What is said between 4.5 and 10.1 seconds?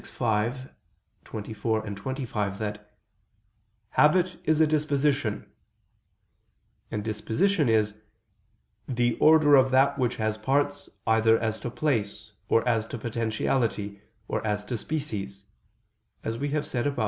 a disposition": and disposition is "the order of that